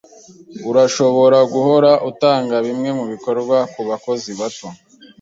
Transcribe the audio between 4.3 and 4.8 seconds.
bato.